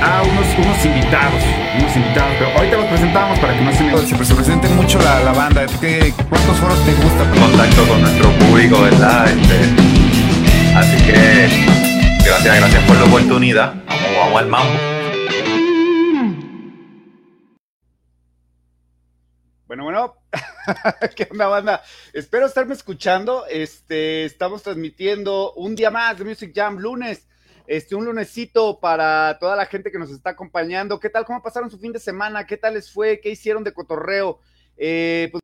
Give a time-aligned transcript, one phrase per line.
[0.00, 1.42] a unos, unos invitados,
[1.78, 3.98] unos invitados, pero ahorita los presentamos para que no se me...
[3.98, 5.66] Se, se presente mucho la, la banda.
[5.80, 7.28] ¿Qué, ¿Cuántos foros te gusta?
[7.30, 9.28] contacto con nuestro público, ¿verdad?
[9.28, 9.58] Este,
[10.76, 13.74] así que gracias, gracias por la oportunidad.
[13.86, 14.98] Vamos, vamos al mambo.
[19.66, 20.14] Bueno, bueno,
[21.16, 21.82] ¿qué onda, banda?
[22.12, 23.46] Espero estarme escuchando.
[23.50, 27.26] Este, estamos transmitiendo un día más de Music Jam lunes.
[27.68, 30.98] Este, un lunesito para toda la gente que nos está acompañando.
[30.98, 31.26] ¿Qué tal?
[31.26, 32.46] ¿Cómo pasaron su fin de semana?
[32.46, 33.20] ¿Qué tal les fue?
[33.20, 34.40] ¿Qué hicieron de cotorreo?
[34.78, 35.42] Eh, pues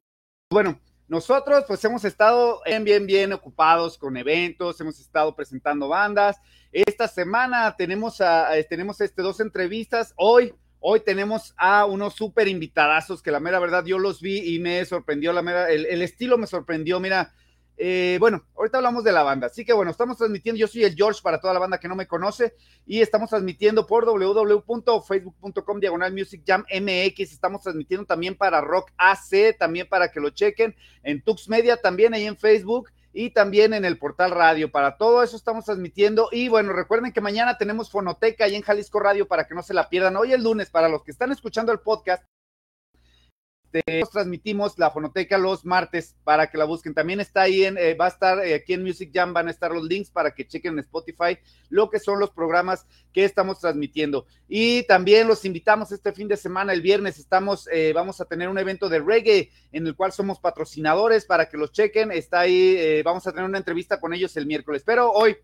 [0.50, 6.40] bueno, nosotros pues hemos estado bien, bien, bien ocupados con eventos, hemos estado presentando bandas.
[6.72, 10.14] Esta semana tenemos, a, tenemos este, dos entrevistas.
[10.16, 10.54] Hoy
[10.86, 14.84] Hoy tenemos a unos súper invitadazos que la mera verdad yo los vi y me
[14.84, 17.00] sorprendió, la mera, el estilo me sorprendió.
[17.00, 17.32] Mira,
[17.76, 20.94] eh, bueno, ahorita hablamos de la banda, así que bueno, estamos transmitiendo, yo soy el
[20.94, 22.54] George para toda la banda que no me conoce
[22.86, 29.56] y estamos transmitiendo por www.facebook.com diagonal Music Jam MX, estamos transmitiendo también para Rock AC,
[29.58, 33.84] también para que lo chequen, en Tux Media también ahí en Facebook y también en
[33.84, 34.70] el portal radio.
[34.70, 36.28] Para todo eso estamos transmitiendo.
[36.32, 39.72] Y bueno, recuerden que mañana tenemos Fonoteca ahí en Jalisco Radio para que no se
[39.72, 40.16] la pierdan.
[40.16, 42.24] Hoy el lunes, para los que están escuchando el podcast,
[43.86, 46.94] nos transmitimos la fonoteca los martes para que la busquen.
[46.94, 49.50] También está ahí en, eh, va a estar eh, aquí en Music Jam, van a
[49.50, 51.38] estar los links para que chequen en Spotify
[51.70, 54.26] lo que son los programas que estamos transmitiendo.
[54.48, 58.48] Y también los invitamos este fin de semana, el viernes, estamos, eh, vamos a tener
[58.48, 62.12] un evento de reggae en el cual somos patrocinadores para que los chequen.
[62.12, 64.82] Está ahí, vamos a tener una entrevista con ellos el miércoles.
[64.84, 65.36] Pero hoy,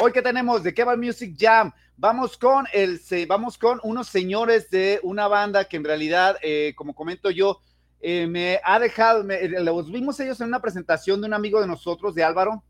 [0.00, 2.98] Hoy que tenemos de va Music Jam, vamos con el,
[3.28, 6.38] vamos con unos señores de una banda que en realidad,
[6.74, 7.60] como comento yo,
[8.04, 11.68] eh, me ha dejado, eh, los vimos ellos en una presentación de un amigo de
[11.68, 12.64] nosotros, de Álvaro,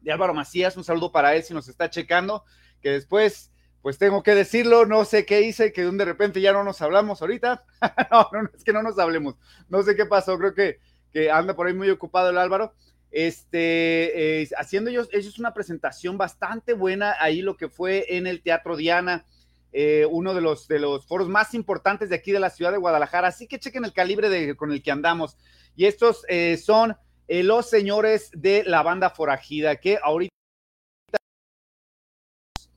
[0.00, 2.44] de Álvaro Macías, un saludo para él si nos está checando,
[2.80, 3.50] que después,
[3.82, 7.20] pues tengo que decirlo, no sé qué hice, que de repente ya no nos hablamos
[7.20, 7.64] ahorita,
[8.12, 9.34] no, no, es que no nos hablemos,
[9.68, 10.78] no sé qué pasó, creo que,
[11.12, 12.72] que anda por ahí muy ocupado el Álvaro,
[13.10, 18.42] este, eh, haciendo ellos, ellos una presentación bastante buena ahí lo que fue en el
[18.42, 19.26] Teatro Diana,
[19.72, 22.78] eh, uno de los, de los foros más importantes de aquí de la ciudad de
[22.78, 23.28] Guadalajara.
[23.28, 25.36] Así que chequen el calibre con el que andamos.
[25.74, 26.96] Y estos eh, son
[27.28, 30.32] eh, los señores de la banda forajida, que ahorita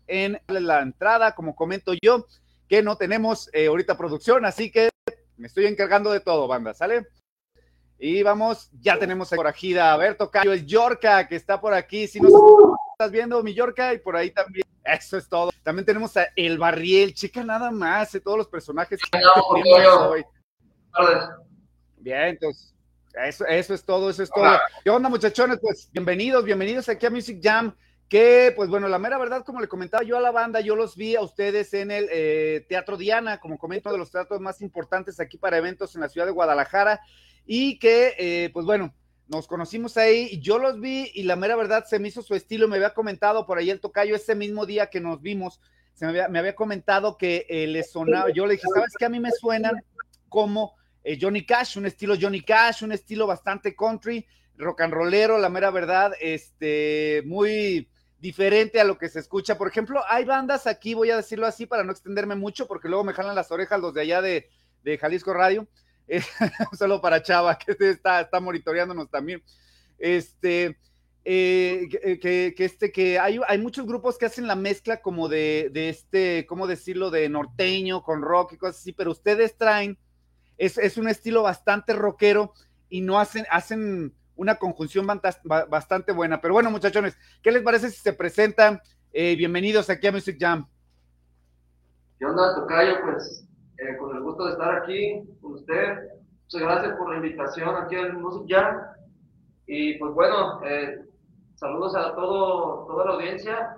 [0.07, 2.27] en la entrada, como comento yo,
[2.69, 4.89] que no tenemos ahorita producción, así que
[5.37, 7.07] me estoy encargando de todo, banda, ¿sale?
[7.97, 9.93] Y vamos, ya tenemos a Forajida.
[9.93, 12.07] A ver, Tocayo, el Yorca, que está por aquí.
[12.07, 12.33] Si nos
[12.93, 14.65] estás viendo, mi Yorca, y por ahí también.
[14.83, 15.51] Eso es todo.
[15.65, 20.23] También tenemos a El Barriel, chica nada más, de todos los personajes que hoy.
[21.97, 22.75] Bien, entonces,
[23.25, 24.45] eso, eso es todo, eso es todo.
[24.83, 25.57] ¿Qué onda, muchachones?
[25.59, 27.75] Pues bienvenidos, bienvenidos aquí a Music Jam.
[28.07, 30.95] Que, pues bueno, la mera verdad, como le comentaba yo a la banda, yo los
[30.95, 35.19] vi a ustedes en el eh, Teatro Diana, como comento, de los teatros más importantes
[35.19, 37.01] aquí para eventos en la ciudad de Guadalajara,
[37.43, 38.93] y que, eh, pues bueno,
[39.27, 42.35] nos conocimos ahí y yo los vi y la mera verdad se me hizo su
[42.35, 42.67] estilo.
[42.67, 45.59] Me había comentado por ahí el tocayo ese mismo día que nos vimos,
[45.93, 48.29] se me había, comentado que eh, le sonaba.
[48.29, 49.05] Yo le dije, ¿sabes qué?
[49.05, 49.81] A mí me suenan
[50.29, 54.25] como eh, Johnny Cash, un estilo Johnny Cash, un estilo bastante country,
[54.57, 59.57] rock and rollero, la mera verdad, este, muy diferente a lo que se escucha.
[59.57, 63.03] Por ejemplo, hay bandas aquí, voy a decirlo así para no extenderme mucho, porque luego
[63.03, 64.49] me jalan las orejas los de allá de
[64.99, 65.67] Jalisco Radio
[66.77, 69.43] solo para Chava, que está, está monitoreándonos también.
[69.97, 70.77] Este,
[71.23, 75.69] eh, que, que, este, que hay, hay, muchos grupos que hacen la mezcla como de,
[75.73, 79.97] de, este, ¿cómo decirlo?, de norteño con rock y cosas así, pero ustedes traen,
[80.57, 82.53] es, es un estilo bastante rockero
[82.89, 86.41] y no hacen, hacen una conjunción bastante buena.
[86.41, 88.81] Pero bueno, muchachones, ¿qué les parece si se presentan?
[89.11, 90.67] Eh, bienvenidos aquí a Music Jam.
[92.19, 93.01] ¿Qué onda, Tocayo?
[93.01, 93.47] Pues
[93.77, 95.23] eh, con el gusto de estar aquí
[95.65, 96.09] usted.
[96.43, 98.81] Muchas gracias por la invitación aquí al Music Jam.
[99.65, 101.05] Y pues bueno, eh,
[101.55, 103.77] saludos a todo, toda la audiencia,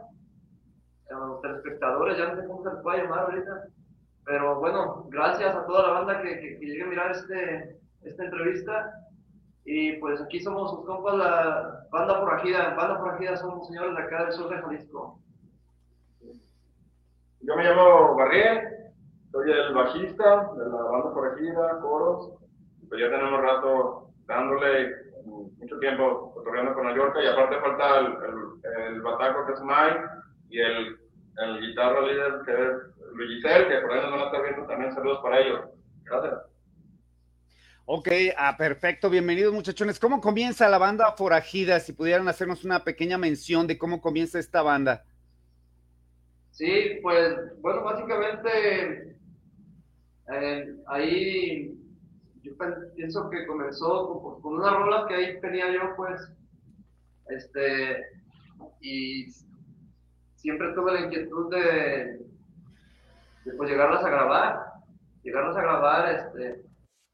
[1.09, 3.67] a los telespectadores, ya no sé cómo se les puede llamar ahorita.
[4.25, 8.91] Pero bueno, gracias a toda la banda que, que, llegue a mirar este, esta entrevista.
[9.63, 12.73] Y pues aquí somos sus compas, la banda forajida.
[12.75, 15.19] Banda forajida somos señores de acá del sur de Jalisco.
[17.41, 18.86] Yo me llamo Barriel,
[19.31, 22.33] soy el bajista de la banda corregida, coros.
[22.87, 24.95] Pues ya tenemos rato dándole
[25.25, 30.05] mucho tiempo cotorreando con Yorca y aparte falta el, bataco que es Mike
[30.49, 30.97] y el,
[31.61, 34.93] guitarra líder que es Luis Giselle, que por ahí nos van a estar viendo también.
[34.93, 35.61] Saludos para ellos.
[36.03, 36.33] Gracias.
[37.85, 39.09] Ok, ah, perfecto.
[39.09, 39.99] Bienvenidos muchachones.
[39.99, 41.79] ¿Cómo comienza la banda Forajida?
[41.79, 45.05] Si pudieran hacernos una pequeña mención de cómo comienza esta banda.
[46.57, 49.15] Sí, pues, bueno, básicamente
[50.33, 51.71] eh, ahí
[52.41, 52.51] yo
[52.95, 56.19] pienso que comenzó con, con una rola que ahí tenía yo, pues,
[57.29, 58.03] este,
[58.81, 59.27] y
[60.33, 62.25] siempre tuve la inquietud de,
[63.45, 64.65] de pues, llegarlas a grabar,
[65.21, 66.65] llegarlas a grabar, este,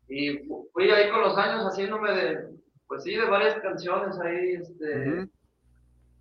[0.07, 0.37] y
[0.71, 2.47] fui ahí con los años haciéndome de,
[2.87, 5.27] pues sí, de varias canciones ahí, este,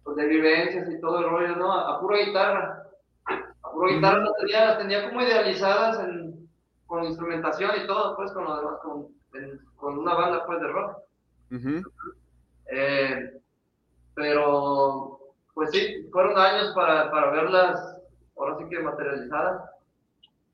[0.02, 1.72] pues de vivencias y todo el rollo, ¿no?
[1.72, 2.81] A, pura guitarra.
[3.82, 6.49] A pura guitarra las, tenía, las tenía como idealizadas en,
[6.87, 9.08] con instrumentación y todo, pues con lo demás, con,
[9.76, 10.99] con una banda pues de rock.
[12.70, 13.40] eh,
[14.14, 15.19] pero,
[15.55, 17.96] pues sí, fueron años para, para verlas,
[18.37, 19.70] ahora sí que materializadas.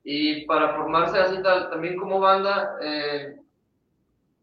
[0.03, 3.35] Y para formarse así también como banda, eh,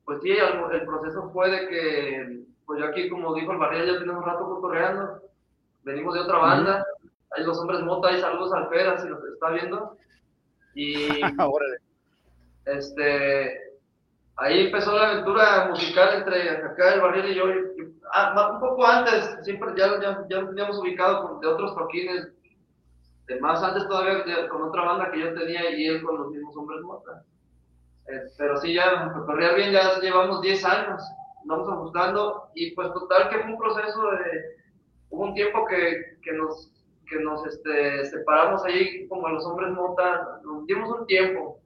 [0.04, 3.98] pues sí, el, proceso fue de que, pues yo aquí, como dijo el Barrial, ya
[3.98, 5.22] tenemos un rato cotorreando,
[5.82, 6.86] venimos de otra banda,
[7.30, 9.96] hay los hombres mota, hay saludos al Fera, si nos está viendo.
[10.74, 11.08] Y,
[12.66, 13.60] este,
[14.36, 17.44] ahí empezó la aventura musical entre acá el Barrial y yo.
[18.12, 22.28] ah, un poco antes, siempre ya, ya, ya nos teníamos ubicado de otros toquines
[23.40, 26.80] más antes todavía con otra banda que yo tenía y él con los mismos hombres
[26.82, 27.24] mota.
[28.08, 31.02] Eh, pero sí, ya, corría bien, ya llevamos 10 años,
[31.44, 34.56] vamos ajustando y pues total que fue un proceso de,
[35.10, 36.70] hubo un tiempo que, que nos,
[37.08, 41.60] que nos este, separamos ahí como los hombres mota, nos dimos un tiempo,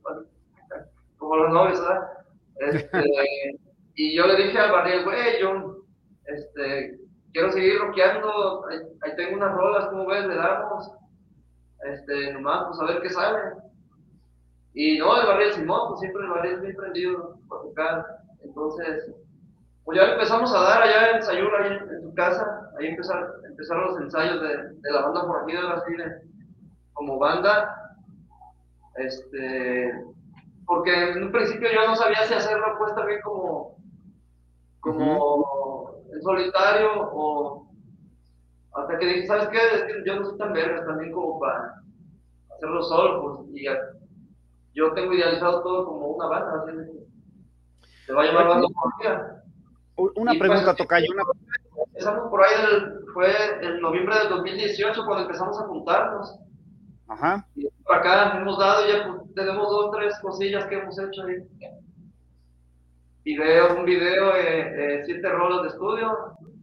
[1.18, 2.08] como los novios, ¿verdad?
[2.56, 3.04] Este,
[3.94, 5.84] y yo le dije al barrio, güey, yo,
[6.26, 6.98] este,
[7.32, 10.26] quiero seguir rockeando, ahí, ahí tengo unas rolas, ¿cómo ves?
[10.26, 10.90] Le damos
[11.84, 13.38] este, nomás, pues a ver qué sale.
[14.74, 18.06] Y no, el barrio Simón, pues siempre el barrio es bien prendido para tocar.
[18.42, 19.10] Entonces,
[19.84, 23.88] pues ya empezamos a dar allá en Sayula, ahí en, tu casa, ahí empezaron, empezaron
[23.88, 26.02] los ensayos de, de la banda por aquí de Brasil
[26.94, 27.76] como banda.
[28.96, 30.02] Este,
[30.66, 33.76] porque en un principio yo no sabía si hacerlo pues también como,
[34.80, 37.68] como en solitario o
[38.72, 39.58] hasta que dije, ¿sabes qué?
[39.58, 41.82] Es que yo no soy tan verga también como para
[42.54, 43.66] hacerlo solo, pues, y
[44.74, 46.72] yo tengo idealizado todo como una banda, así
[48.06, 48.68] se va a llamar banda
[49.94, 51.06] por Una pues, pregunta, Tocayo.
[51.12, 51.24] Una...
[52.00, 52.54] Empezamos por ahí,
[53.12, 53.28] fue
[53.60, 56.34] en noviembre del 2018 cuando empezamos a juntarnos.
[57.08, 57.46] Ajá.
[57.54, 61.36] Y para acá hemos dado, ya pues, tenemos dos, tres cosillas que hemos hecho ahí.
[63.22, 66.10] Video, un video, eh, siete rolas de estudio,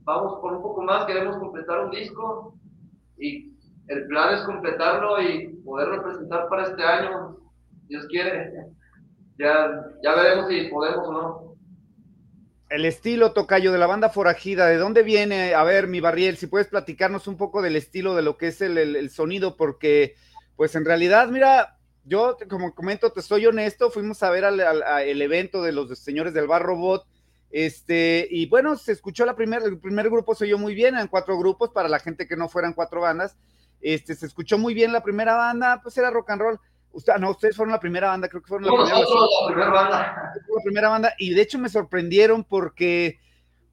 [0.05, 2.55] vamos por un poco más, queremos completar un disco
[3.19, 3.53] y
[3.89, 7.37] el plan es completarlo y poderlo presentar para este año,
[7.87, 8.53] Dios quiere.
[9.37, 11.56] Ya, ya veremos si podemos o no.
[12.69, 15.53] El estilo tocayo de la banda forajida, ¿de dónde viene?
[15.53, 18.61] A ver, mi barriel, si puedes platicarnos un poco del estilo de lo que es
[18.61, 20.15] el, el sonido, porque
[20.55, 24.59] pues en realidad, mira, yo como comento, te soy honesto, fuimos a ver al,
[25.05, 27.05] el evento de los señores del Bar Robot
[27.49, 31.07] este, y bueno, se escuchó la primera, el primer grupo se oyó muy bien, en
[31.07, 33.37] cuatro grupos, para la gente que no fueran cuatro bandas.
[33.79, 36.59] Este, se escuchó muy bien la primera banda, pues era rock and roll.
[36.91, 40.33] Usted, no, ustedes fueron la primera banda, creo que fueron la primera, la primera banda.
[40.33, 43.19] La primera banda, y de hecho me sorprendieron porque,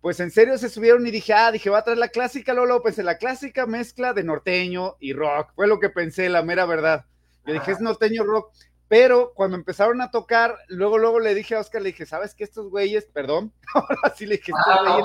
[0.01, 2.83] pues en serio se subieron y dije, ah, dije, va a traer la clásica, Lolo,
[2.83, 7.07] pensé, la clásica mezcla de norteño y rock, fue lo que pensé, la mera verdad.
[7.47, 8.53] Yo dije, es norteño rock,
[8.89, 12.45] pero cuando empezaron a tocar, luego, luego le dije a Oscar, le dije, ¿sabes qué?
[12.45, 15.01] Estos güeyes, perdón, ahora sí le dije, estos ah,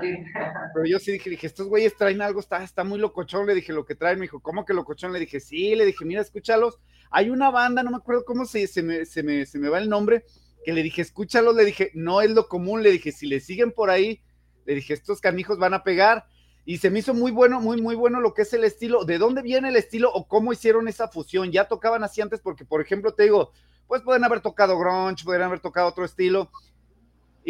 [0.00, 0.18] güeyes,
[0.74, 3.72] pero yo sí dije, dije, estos güeyes traen algo, está, está muy locochón, le dije,
[3.72, 5.12] lo que traen, me dijo, ¿cómo que locochón?
[5.12, 6.78] Le dije, sí, le dije, mira, escúchalos,
[7.10, 9.78] hay una banda, no me acuerdo cómo se, se, me, se, me, se me va
[9.78, 10.24] el nombre,
[10.64, 13.72] que le dije, escúchalos, le dije, no es lo común, le dije, si le siguen
[13.72, 14.20] por ahí,
[14.66, 16.26] le dije, estos canijos van a pegar,
[16.68, 19.06] y se me hizo muy bueno, muy, muy bueno lo que es el estilo.
[19.06, 21.50] ¿De dónde viene el estilo o cómo hicieron esa fusión?
[21.50, 23.52] Ya tocaban así antes, porque, por ejemplo, te digo,
[23.86, 26.50] pues pueden haber tocado grunge, podrían haber tocado otro estilo.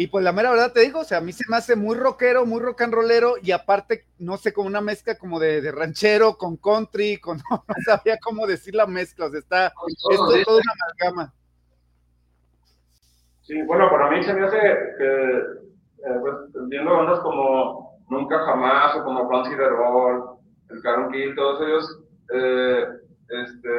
[0.01, 1.97] Y pues la mera verdad te digo, o sea, a mí se me hace muy
[1.97, 6.37] rockero, muy rock and rollero y aparte, no sé, como una mezcla como de, ranchero
[6.37, 10.61] con country, con no, sabía cómo decir la mezcla, o sea, está, esto es toda
[10.61, 11.33] una amalgama.
[13.41, 15.37] Sí, bueno, para mí se me hace que,
[16.07, 16.33] eh, pues,
[16.69, 20.37] viendo bandas como Nunca Jamás o como Fancy the Roll,
[20.69, 21.99] el Caron Kill, todos ellos,
[22.35, 22.85] eh,
[23.27, 23.69] este,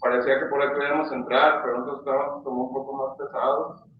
[0.00, 3.90] parecía que por ahí podíamos entrar, pero nosotros estábamos como un poco más pesados.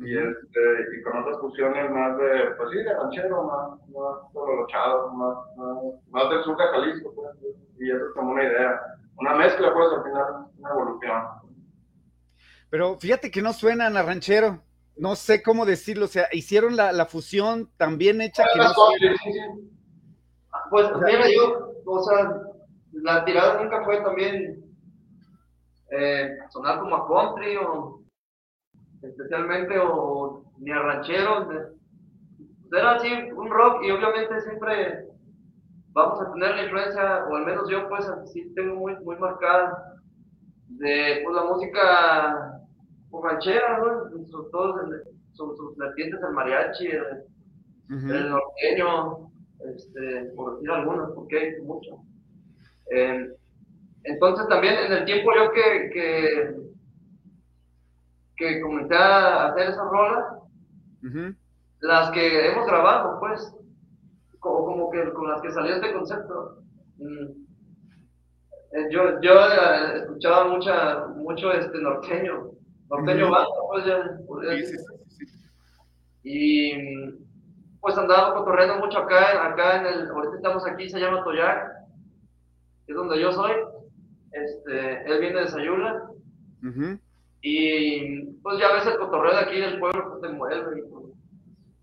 [0.00, 0.60] Y, este,
[0.96, 4.66] y con otras fusiones más de, pues sí, de ranchero, más, más solo
[5.14, 5.76] más, más,
[6.10, 7.30] más del sur de Jalisco, pues,
[7.80, 8.80] y eso es como una idea.
[9.16, 11.22] Una mezcla, pues, al final, una evolución.
[12.70, 14.62] Pero fíjate que no suenan a ranchero,
[14.96, 18.72] no sé cómo decirlo, o sea, hicieron la, la fusión tan bien hecha que no
[20.70, 22.40] Pues, mira, yo, o sea,
[22.92, 24.64] la tirada nunca fue también
[25.90, 28.02] eh, sonar como a country o
[29.02, 31.48] especialmente o ni a ranchero.
[32.70, 35.06] Era así un rock y obviamente siempre
[35.92, 39.94] vamos a tener la influencia, o al menos yo pues sí tengo muy, muy marcada
[40.68, 42.60] de pues, la música
[43.10, 44.26] pues, ranchera, ¿no?
[44.26, 44.74] Sobre todo
[45.32, 47.24] sus, sus vertientes del mariachi, el,
[47.90, 49.30] el norteño,
[49.74, 52.02] este, por decir algunos, porque hay mucho.
[52.90, 53.34] Eh,
[54.04, 56.56] entonces también en el tiempo yo que, que,
[58.38, 60.24] que comencé a hacer esas rolas,
[61.80, 63.54] las que hemos grabado, pues,
[64.38, 66.62] como, como, que con las que salió este concepto.
[66.98, 67.48] Mm,
[68.72, 69.32] eh, yo, yo
[69.96, 72.52] escuchaba mucha, mucho este norteño,
[72.88, 74.18] norteño banda, pues ya.
[74.26, 74.72] Pues,
[76.22, 76.72] y
[77.80, 81.72] pues andaba cotorreando mucho acá, acá en el, ahorita estamos aquí, se llama Toyac,
[82.86, 83.52] es donde yo soy.
[84.30, 86.10] Este, él viene de Sayula.
[87.40, 90.78] Y pues ya ves el cotorreo de aquí del pueblo, pues te envuelve.
[90.78, 91.04] Y, pues,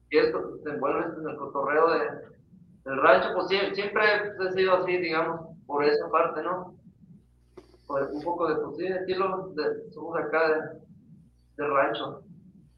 [0.09, 1.99] esto te envuelve en el cotorreo de,
[2.85, 4.03] del rancho, pues siempre,
[4.37, 6.75] pues, ha sido así, digamos, por esa parte, ¿no?
[7.87, 10.81] Pues un poco de, pues sí, estilo, de, somos acá
[11.57, 12.21] de, rancho.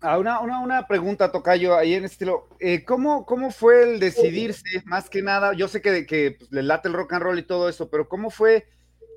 [0.01, 2.47] Ah, una, una, una, pregunta, Tocayo, ahí en estilo.
[2.59, 5.53] Eh, ¿cómo, ¿Cómo fue el decidirse, más que nada?
[5.53, 8.07] Yo sé que, que pues, le late el rock and roll y todo eso, pero
[8.07, 8.67] ¿cómo fue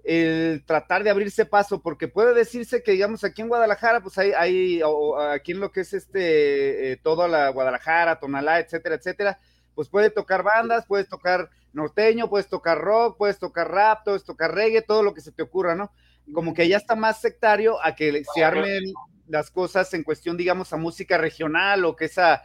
[0.04, 1.82] el tratar de abrirse paso?
[1.82, 5.72] Porque puede decirse que, digamos, aquí en Guadalajara, pues hay, hay o, aquí en lo
[5.72, 9.38] que es este, eh, toda la Guadalajara, Tonalá, etcétera, etcétera,
[9.74, 14.54] pues puede tocar bandas, puedes tocar norteño, puedes tocar rock, puedes tocar rap, puedes tocar
[14.54, 15.92] reggae, todo lo que se te ocurra, ¿no?
[16.32, 18.92] Como que ya está más sectario a que se armen
[19.26, 22.42] las cosas en cuestión, digamos, a música regional o que es a,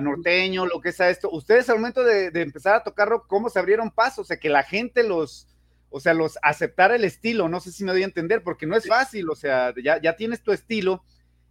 [0.00, 1.30] norteño, lo que es a esto.
[1.30, 4.18] Ustedes al momento de, empezar a tocar rock, ¿cómo se abrieron pasos?
[4.18, 5.48] O sea, que la gente los,
[5.90, 8.76] o sea, los aceptara el estilo, no sé si me doy a entender, porque no
[8.76, 11.02] es fácil, o sea, ya, ya tienes tu estilo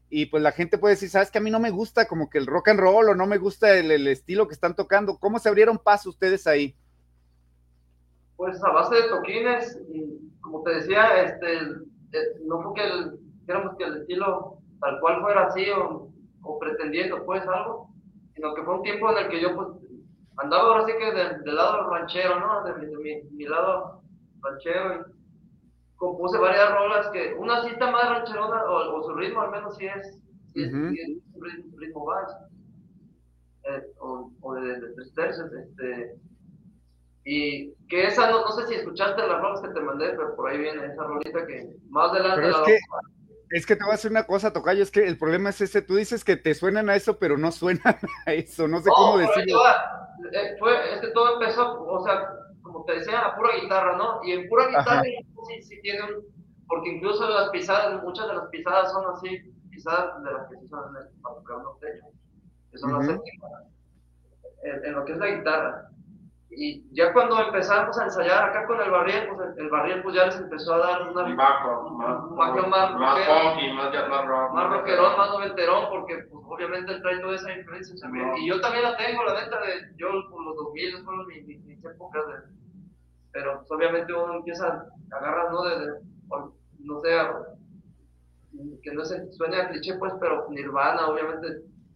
[0.09, 2.39] y pues la gente puede decir, sabes que a mí no me gusta como que
[2.39, 5.19] el rock and roll o no me gusta el, el estilo que están tocando.
[5.19, 6.75] ¿Cómo se abrieron pasos ustedes ahí?
[8.35, 13.19] Pues a base de toquines, y como te decía, este, eh, no fue que el,
[13.77, 16.09] que el estilo tal cual fuera así o,
[16.59, 17.89] pretendiendo pues algo,
[18.33, 19.67] sino que fue un tiempo en el que yo pues
[20.37, 22.63] andaba ahora sí que del lado ranchero, ¿no?
[22.63, 23.98] De, mi, mi, lado
[24.41, 29.75] ranchero y compuse varias rolas que una cita más rancherona o, su ritmo al menos
[29.77, 30.19] sí es,
[30.53, 32.13] sí es, un ritmo, ritmo
[33.63, 36.15] eh, o, o, de, de tres tercios, este.
[37.25, 40.49] Y que esa, no, no sé si escuchaste las rolas que te mandé, pero por
[40.49, 42.65] ahí viene esa rolita que más adelante la
[43.51, 45.81] es que te voy a decir una cosa, Tocayo, es que el problema es ese,
[45.81, 49.17] tú dices que te suenan a eso, pero no suenan a eso, no sé cómo
[49.17, 49.59] decirlo.
[50.31, 52.29] Eh, fue, es que todo empezó, o sea,
[52.71, 54.23] como te decía, a pura guitarra, ¿no?
[54.23, 58.47] Y en pura guitarra sí, sí tiene un, porque incluso las pisadas, muchas de las
[58.49, 61.79] pisadas son así, pisadas de las que se usan en el, para tocar un
[62.71, 63.51] que son las séptimas,
[64.61, 65.85] en, lo que es la guitarra.
[66.51, 70.25] Y ya cuando empezamos a ensayar acá con el barril, pues el, barril pues ya
[70.25, 74.53] les empezó a dar una, un bajo, más, más, más, más funky, más, más rock.
[74.53, 78.37] Más rockerón, más noventerón, porque pues, obviamente él trae toda esa influencia también.
[78.37, 81.63] Y yo también la tengo, la neta, de, yo por los 2000 fueron mis, mis,
[81.65, 82.58] mis épocas de...
[83.31, 85.63] Pero pues, obviamente uno empieza a agarrar, ¿no?
[85.63, 85.93] De, de,
[86.79, 87.09] no sé,
[88.81, 91.47] que no se suene a cliché, pues, pero Nirvana, obviamente,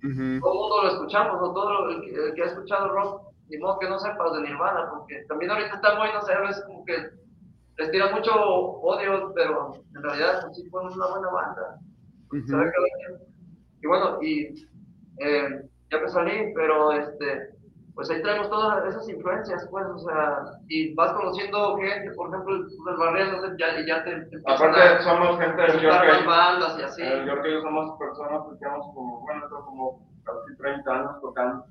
[0.02, 1.54] todo el mundo lo escuchamos, ¿no?
[1.54, 5.24] Todo el, el que ha escuchado rock ni modo que no sepas de Nirvana, porque
[5.28, 7.10] también ahorita está muy, no sé, es como que
[7.78, 11.80] les tira mucho odio, pero en realidad pues, sí fue una buena banda.
[13.82, 14.68] Y bueno, y
[15.20, 17.53] eh, ya me salí, pero este,
[17.96, 22.58] pues ahí traemos todas esas influencias, pues, o sea, y vas conociendo gente, por ejemplo,
[22.58, 26.26] no sé, ya, y ya te, te Aparte, somos gente del York.
[26.26, 27.02] bandas y así.
[27.04, 31.66] El York y yo somos personas que tenemos como, bueno, como casi 30 años tocando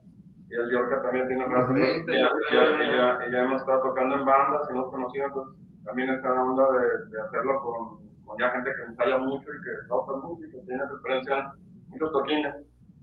[0.52, 1.72] y el Yorka también tiene un rato.
[1.76, 5.48] Y ya, hemos estado tocando en bandas y hemos conocido, pues
[5.84, 9.62] también está la onda de, de hacerlo con, con, ya gente que ensaya mucho y
[9.62, 11.52] que toca mucho y que tiene experiencia
[11.88, 12.54] muchos toquines.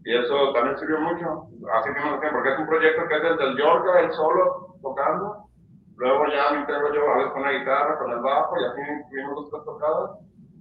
[0.06, 1.48] Y eso también sirvió mucho.
[1.74, 5.46] Así que no porque es un proyecto que es desde el Yorka, el solo tocando.
[5.98, 8.82] Luego ya me entrego yo a veces con la guitarra, con el bajo, y así
[9.10, 10.12] tuvimos dos tres tocadas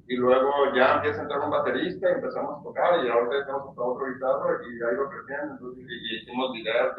[0.08, 3.76] y luego ya empieza a entrar un baterista y empezamos a tocar y ahora tenemos
[3.76, 6.96] otro guitarra y ahí lo creciendo y, hicimos videos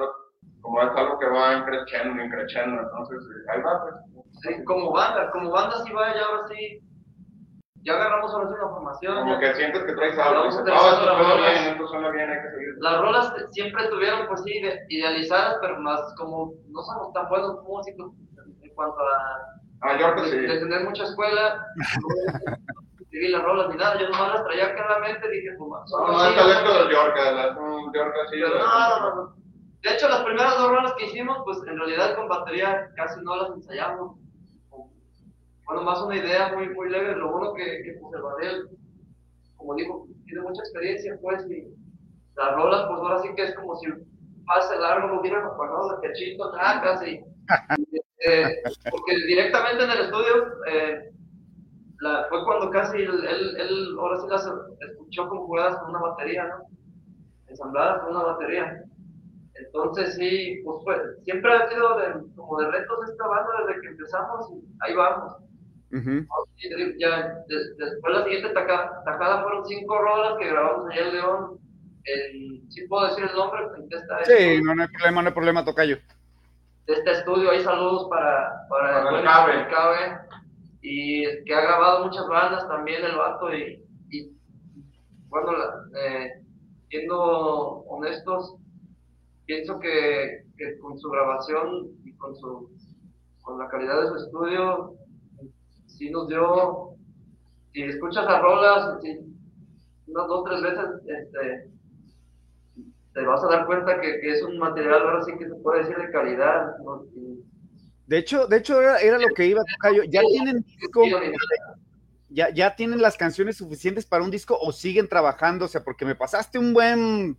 [0.61, 3.19] como es algo que va creciendo y creciendo entonces
[3.49, 3.95] ahí va pues.
[4.43, 6.79] sí, como banda como banda sí va ya ahora sí
[7.83, 11.33] ya agarramos ahora una formación como que sientes que traes algo dices, oh, esto suena
[11.35, 15.79] bien, esto suena bien, hay que seguir las rolas siempre estuvieron pues sí idealizadas pero
[15.79, 18.11] más como no somos tan buenos músicos
[18.61, 20.35] en cuanto a Ah, de, sí.
[20.37, 21.65] de tener mucha escuela,
[22.99, 25.89] escribí las rolas ni nada, yo nomás las traía acá en la mente, dije, pues,
[25.89, 26.79] son No, no, así, es talento ¿no?
[26.79, 26.89] del
[27.93, 28.39] Yorka, sí.
[28.41, 29.35] No, no, no.
[29.81, 33.37] De hecho, las primeras dos rolas que hicimos, pues en realidad con batería casi no
[33.37, 34.17] las ensayamos.
[35.69, 37.15] Bueno, más una idea muy, muy leve.
[37.15, 38.69] Lo bueno que, que pues, el Badel,
[39.55, 41.63] como digo, tiene mucha experiencia, pues, y
[42.35, 43.87] las rolas, pues ahora sí que es como si
[44.47, 47.21] pase largo lo hubieran apagado de pechito, tracas y.
[48.25, 48.45] eh,
[48.89, 51.11] porque directamente en el estudio eh,
[51.99, 54.49] la- fue cuando casi él, él, él ahora sí las
[54.89, 56.65] escuchó con jugadas con una batería, ¿no?
[57.47, 58.83] ensambladas con una batería.
[59.53, 60.95] Entonces sí, pues fue,
[61.25, 65.33] siempre ha sido de, como de retos esta banda desde que empezamos y ahí vamos.
[65.91, 66.25] Ujú.
[66.57, 71.13] Y ya, de- después la siguiente taca- tacada fueron cinco rolas que grabamos allá en
[71.13, 71.59] León.
[72.05, 75.33] En, sí puedo decir el nombre, en esta Sí, no, no hay problema, no hay
[75.33, 75.97] problema, Tocayo.
[76.87, 79.53] de este estudio, hay saludos para, para, Para el Cabe.
[79.61, 80.17] el Cabe,
[80.81, 84.31] y que ha grabado muchas bandas también el vato y, y,
[85.27, 86.41] bueno, la- eh,
[86.89, 87.19] siendo
[87.87, 88.55] honestos,
[89.45, 92.71] pienso que, que con su grabación y con su
[93.41, 94.93] con la calidad de su estudio,
[95.97, 96.91] sí nos dio,
[97.73, 98.99] si escuchas las rolas,
[100.07, 101.71] unas dos, tres veces, este,
[103.13, 105.79] te vas a dar cuenta que, que es un material ahora sí que se puede
[105.83, 106.77] decir de calidad.
[106.83, 107.03] ¿no?
[107.15, 107.43] Y-
[108.07, 110.03] De hecho, de hecho era, era lo que iba, Tocayo.
[110.09, 111.03] ¿Ya tienen disco?
[112.29, 115.65] ¿Ya, ¿Ya tienen las canciones suficientes para un disco o siguen trabajando?
[115.65, 117.37] O sea, porque me pasaste un buen,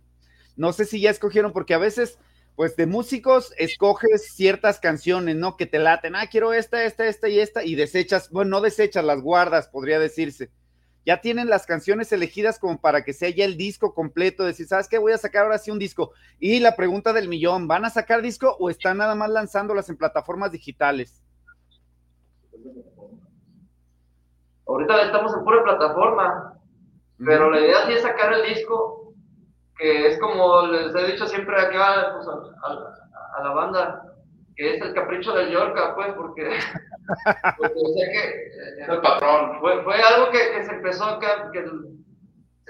[0.57, 2.19] no sé si ya escogieron, porque a veces,
[2.61, 5.57] pues de músicos, escoges ciertas canciones, ¿no?
[5.57, 9.03] Que te laten, ah, quiero esta, esta, esta y esta, y desechas, bueno, no desechas,
[9.03, 10.51] las guardas, podría decirse.
[11.03, 14.87] Ya tienen las canciones elegidas como para que sea ya el disco completo, decir, ¿sabes
[14.87, 14.99] qué?
[14.99, 16.11] Voy a sacar ahora sí un disco.
[16.39, 19.97] Y la pregunta del millón, ¿van a sacar disco o están nada más lanzándolas en
[19.97, 21.19] plataformas digitales?
[24.67, 26.59] Ahorita estamos en pura plataforma,
[27.17, 29.00] pero la idea sí es sacar el disco,
[29.81, 32.31] que es como les he dicho siempre acá pues, a,
[32.67, 34.03] a- a la banda,
[34.55, 36.43] que es el capricho del Yorka, pues, porque,
[37.57, 38.47] porque sé que
[38.83, 39.59] Es eh, el patrón.
[39.59, 41.97] fue, fue algo que, que se empezó acá, que el-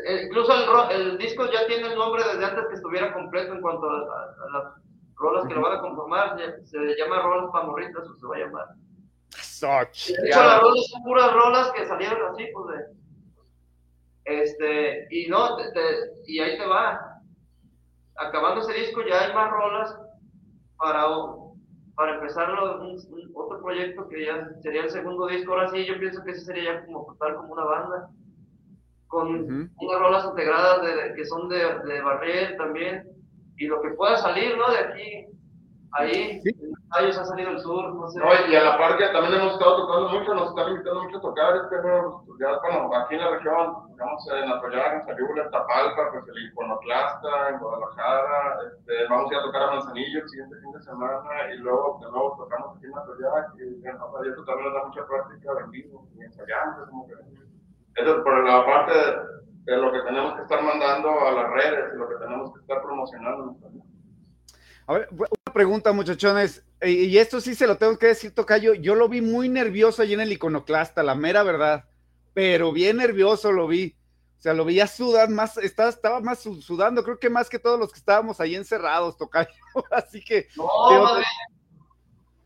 [0.08, 3.54] eh, incluso el, ro- el disco ya tiene el nombre desde antes que estuviera completo
[3.54, 4.74] en cuanto a, a- a las
[5.16, 8.66] rolas que lo van a conformar, se llama Rolas Pamorritas, o se va a llamar.
[10.14, 13.01] De hecho, las rolas son puras rolas que salieron así, pues de.
[14.32, 17.00] Este, y no, te- te- y ahí te va.
[18.18, 19.98] Acabando ese disco, ya hay más rolas
[20.78, 21.06] para,
[21.96, 25.54] para empezar lo- un- un- otro proyecto que ya sería el segundo disco.
[25.54, 28.10] Ahora sí, yo pienso que ese sería ya como total como una banda.
[29.08, 33.08] Con unas rolas integradas de, de- que son de, de Barriel también.
[33.58, 34.72] Y lo que pueda salir, ¿no?
[34.72, 35.26] De aquí,
[35.94, 36.54] ahí, Sí.
[37.00, 38.20] En los calles ha salido el sur, no sé.
[38.20, 41.18] No, y a la par que también hemos estado tocando mucho, nos están invitando mucho
[41.18, 45.06] a tocar, es que pues, ya, bueno, aquí en la región, digamos, en Atoyac, en
[45.06, 49.72] Sayula, en Tapalpa, pues el Iconoclasta, en Guadalajara, este, vamos a ir a tocar a
[49.72, 53.82] Manzanillo el siguiente fin de semana, y luego de nuevo tocamos aquí en Atoyac, y
[53.82, 56.90] bueno, o sea, y eso también nos da mucha práctica en vivo, y ensayamos, es
[56.90, 57.14] como que,
[57.96, 61.50] eso es por la parte de, de lo que tenemos que estar mandando a las
[61.52, 63.56] redes, y lo que tenemos que estar promocionando.
[64.88, 68.96] A ver, una pregunta, muchachones, y esto sí se lo tengo que decir, Tocayo, yo
[68.96, 71.86] lo vi muy nervioso allí en el iconoclasta, la mera verdad,
[72.34, 73.96] pero bien nervioso lo vi,
[74.38, 77.60] o sea, lo veía sudar más, estaba, estaba más su- sudando, creo que más que
[77.60, 79.50] todos los que estábamos ahí encerrados, Tocayo,
[79.92, 81.26] así que, No, bien.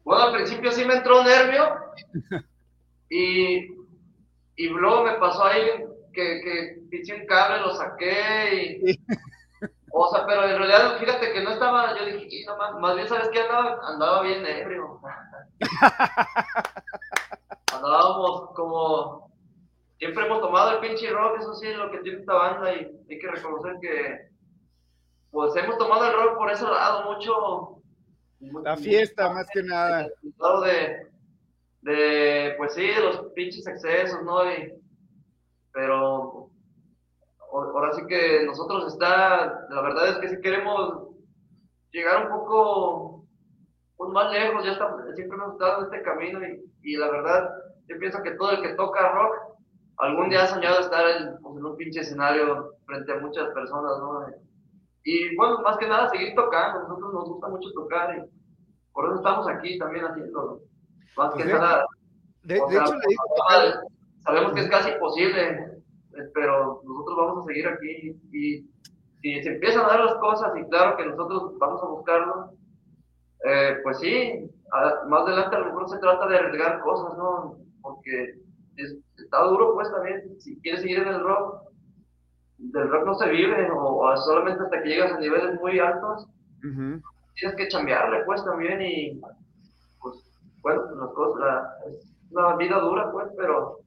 [0.03, 1.63] Bueno, al principio sí me entró nervio
[3.09, 3.57] y,
[4.55, 5.65] y luego me pasó ahí
[6.13, 6.41] que,
[6.91, 8.99] que un cable, lo saqué y...
[9.97, 12.95] O sea, pero en realidad, fíjate que no estaba, yo dije, "Sí, no, más, más
[12.95, 13.39] bien, ¿sabes qué?
[13.39, 14.99] Andaba, andaba bien ebrio.
[17.73, 19.31] Andábamos como...
[19.97, 22.91] Siempre hemos tomado el pinche rock, eso sí es lo que tiene esta banda y
[23.09, 24.29] hay que reconocer que...
[25.31, 27.81] Pues hemos tomado el rock por ese lado mucho...
[28.63, 30.07] la fiesta más que nada,
[30.65, 31.07] de,
[31.83, 34.43] de, pues sí, de los pinches excesos, ¿no?
[34.51, 34.73] Y-
[35.71, 36.49] pero
[37.63, 41.09] ahora sí que nosotros está, la verdad es que si queremos
[41.91, 43.25] llegar un poco
[43.97, 47.49] pues, más lejos, ya está, siempre hemos estado en este camino y, y la verdad,
[47.87, 49.35] yo pienso que todo el que toca rock,
[49.97, 53.99] algún día ha soñado estar en, pues, en un pinche escenario frente a muchas personas,
[53.99, 54.25] ¿no?
[55.03, 59.15] Y bueno, más que nada seguir tocando, nosotros nos gusta mucho tocar y por eso
[59.17, 60.61] estamos aquí también haciéndolo.
[61.15, 61.85] Más Pues que de- nada,
[62.43, 63.23] de, de sea, hecho le digo,
[64.23, 65.74] sabemos- que es casi imposible,
[66.33, 68.65] pero nosotros vamos a seguir aquí y
[69.21, 72.51] si se empiezan a dar las cosas y claro que nosotros vamos a buscarlo,
[73.47, 77.57] Eh, pues sí, a- más adelante a lo mejor se trata de arriesgar cosas, ¿no?
[77.81, 78.39] Porque
[78.77, 81.61] es- está duro, pues también, si quieres seguir en el rock,
[82.57, 86.27] del rock no se vive, o, o solamente hasta que llegas a niveles muy altos,
[87.35, 89.21] tienes que chambearle, pues también, y
[90.01, 90.15] pues,
[90.63, 93.77] bueno, las cosas, la- es una vida dura, pues, pero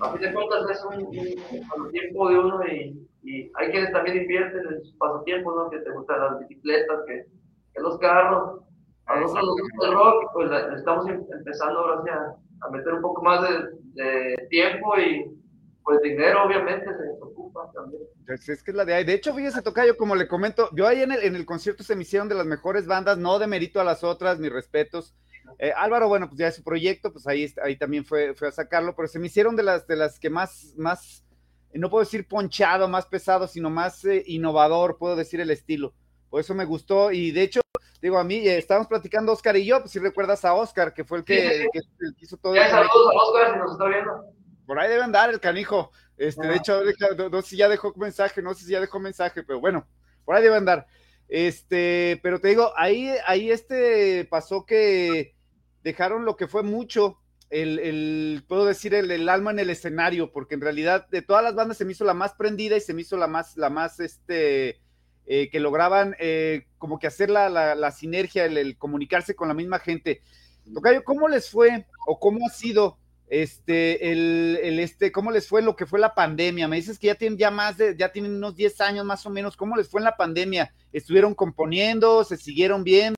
[0.00, 4.18] a fin de cuentas es un, un pasatiempo de uno y, y hay quienes también
[4.18, 5.70] invierten en sus pasatiempos, ¿no?
[5.70, 7.26] Que te gustan las bicicletas, que,
[7.74, 8.60] que los carros.
[9.06, 12.92] A nosotros nos gusta el rock, pues estamos em- empezando ahora sí a, a meter
[12.92, 15.34] un poco más de, de tiempo y
[15.82, 18.02] pues dinero obviamente se ocupa también.
[18.26, 19.04] Pues es que es la de ahí.
[19.04, 21.96] De hecho, fíjese, Tocayo, como le comento, yo ahí en el, en el concierto se
[21.96, 25.14] me hicieron de las mejores bandas, no de mérito a las otras, mis respetos.
[25.58, 28.52] Eh, Álvaro, bueno, pues ya es su proyecto, pues ahí, ahí también fue, fue a
[28.52, 31.24] sacarlo, pero se me hicieron de las, de las que más, más,
[31.72, 35.94] eh, no puedo decir ponchado, más pesado, sino más eh, innovador, puedo decir el estilo.
[36.30, 37.60] Por eso me gustó y de hecho,
[38.02, 41.04] digo, a mí, eh, estábamos platicando Oscar y yo, pues si recuerdas a Oscar, que
[41.04, 41.80] fue el que, que
[42.20, 44.24] hizo todo Ya saludos a Oscar si nos está viendo.
[44.66, 45.90] por ahí debe andar el canijo.
[46.16, 46.82] Este, de hecho,
[47.30, 49.86] no sé si ya dejó mensaje, no sé si ya dejó mensaje, pero bueno,
[50.24, 50.86] por ahí debe andar.
[51.28, 55.34] Este, pero te digo, ahí, ahí este pasó que
[55.82, 57.18] dejaron lo que fue mucho,
[57.50, 61.42] el, el puedo decir, el, el alma en el escenario, porque en realidad de todas
[61.42, 63.70] las bandas se me hizo la más prendida y se me hizo la más, la
[63.70, 64.80] más, este,
[65.30, 69.52] eh, que lograban eh, como que hacer la, la, la sinergia, el, comunicarse con la
[69.52, 70.22] misma gente.
[70.72, 75.60] Tocayo, ¿cómo les fue o cómo ha sido este, el, el, este, cómo les fue
[75.60, 76.66] lo que fue la pandemia?
[76.66, 79.30] Me dices que ya tienen ya más de, ya tienen unos 10 años más o
[79.30, 79.54] menos.
[79.54, 80.72] ¿Cómo les fue en la pandemia?
[80.92, 82.24] ¿Estuvieron componiendo?
[82.24, 83.16] ¿Se siguieron viendo?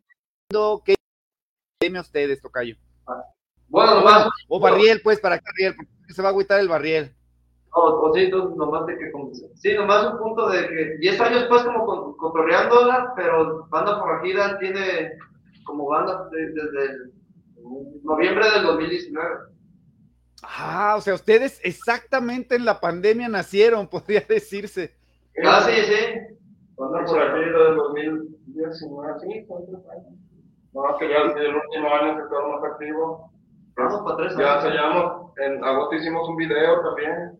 [0.84, 0.96] ¿Qué
[1.80, 2.76] pandemia ustedes, Tocayo?
[3.68, 7.14] Bueno, nomás, O Barriel, pues, para que Barriel, porque se va a agüitar el Barriel.
[7.72, 9.10] o, o sí, tú, nomás de que,
[9.54, 14.58] sí, nomás un punto de que 10 años pues como con- cotorreándola, pero Banda Forrajida
[14.58, 15.12] tiene
[15.64, 17.12] como banda de- desde el
[18.02, 19.28] noviembre del 2019.
[20.42, 24.96] Ah, o sea, ustedes exactamente en la pandemia nacieron, podría decirse.
[25.44, 26.36] Ah, sí, sí.
[26.76, 30.18] Anda por aquí desde el 2019, sí, son tres años.
[30.72, 33.30] No, que ya el último año que estamos más activos.
[33.76, 37.38] Vamos para tres Ya ensayamos, en agosto hicimos un video también.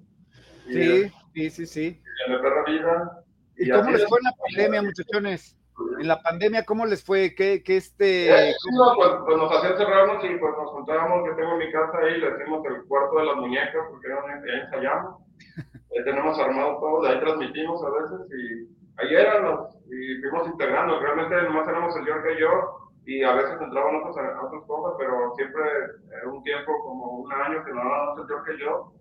[0.66, 2.02] Sí, sí, sí, sí.
[2.26, 3.24] En el Perra Vida.
[3.56, 4.08] ¿Y Y cómo les es.
[4.08, 5.56] fue en la pandemia, muchachones?
[6.00, 7.34] En la pandemia, ¿cómo les fue?
[7.34, 8.52] ¿Qué, qué Eh, este?
[8.58, 11.98] sí, no, pues, pues nos hacían cerrarnos y pues nos juntábamos, yo tengo mi casa
[12.02, 15.22] ahí, le decimos el cuarto de las muñecas porque ahí ensayamos.
[15.90, 18.68] Ahí tenemos armado todo, de ahí transmitimos a veces y
[19.00, 21.00] ahí éramos y fuimos integrando.
[21.00, 25.34] Realmente nomás éramos el York y yo y a veces entraban otros, otras cosas, pero
[25.34, 25.62] siempre
[26.16, 27.82] era un tiempo como un año que no
[28.22, 28.92] el York y yo.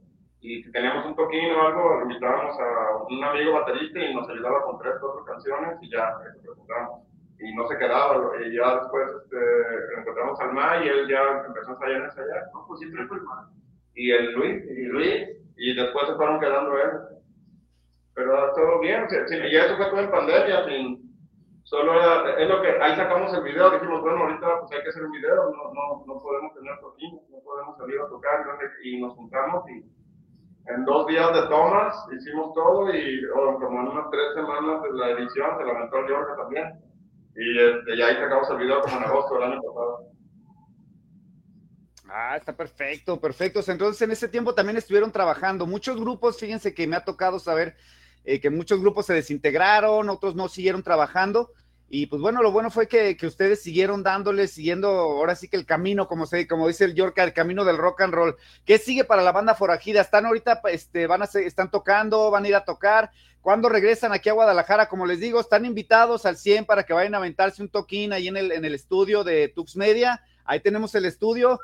[0.41, 4.63] Y si teníamos un toquín o algo, invitábamos a un amigo baterista y nos ayudaba
[4.63, 6.17] con tres, cuatro canciones y ya,
[7.37, 11.69] y no se quedaba, y ya después este, encontramos al Ma y él ya empezó
[11.69, 13.45] a ensayar, ensayar, No, pues siempre fue el mal.
[13.93, 16.91] y el Luis, Y Luis, y después se fueron quedando él.
[18.15, 21.08] Pero todo bien, y eso fue todo en pandemia, sin,
[21.69, 24.89] solo era, es lo que, ahí sacamos el video, dijimos, bueno, ahorita pues hay que
[24.89, 28.71] hacer un video, no, no, no podemos tener toquines, no podemos salir a tocar, entonces,
[28.83, 29.85] y nos juntamos y
[30.73, 34.93] en dos días de tomas hicimos todo y o, como en unas tres semanas de
[34.93, 36.79] la edición se lamentó el York también.
[37.35, 40.05] Y, este, y ahí sacamos el video como en agosto del año pasado.
[42.11, 43.61] Ah, está perfecto, perfecto.
[43.67, 45.65] Entonces, en ese tiempo también estuvieron trabajando.
[45.65, 47.75] Muchos grupos, fíjense que me ha tocado saber
[48.29, 51.51] eh, que muchos grupos se desintegraron, otros no siguieron trabajando.
[51.89, 55.57] Y pues bueno, lo bueno fue que, que ustedes siguieron dándole, siguiendo ahora sí que
[55.57, 58.35] el camino, como se, como dice el York, el camino del rock and roll.
[58.65, 60.01] ¿Qué sigue para la banda forajida?
[60.01, 63.09] Están ahorita, este, van a ser, están tocando, van a ir a tocar.
[63.41, 67.15] Cuando regresan aquí a Guadalajara, como les digo, están invitados al 100 para que vayan
[67.15, 70.21] a aventarse un toquín ahí en el, en el estudio de Tux Media.
[70.45, 71.59] Ahí tenemos el estudio.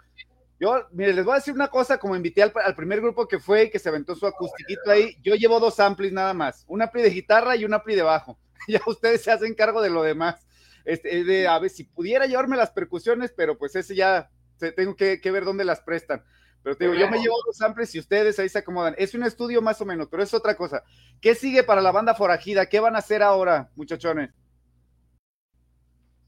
[0.59, 3.63] Yo, mire, les voy a decir una cosa, como invité al, primer grupo que fue
[3.63, 7.01] y que se aventó su acustiquito ahí, yo llevo dos amplis nada más, un ampli
[7.01, 8.37] de guitarra y un ampli de bajo.
[8.67, 10.47] Ya ustedes se hacen cargo de lo demás.
[10.85, 14.31] Este, de, a ver, si pudiera llevarme las percusiones, pero pues ese ya
[14.75, 16.23] tengo que, que, ver dónde las prestan.
[16.63, 18.95] Pero te digo, yo me llevo dos amplis y ustedes ahí se acomodan.
[18.97, 20.83] Es un estudio más o menos, pero es otra cosa.
[21.21, 22.65] ¿Qué sigue para la banda forajida?
[22.65, 24.31] ¿Qué van a hacer ahora, muchachones?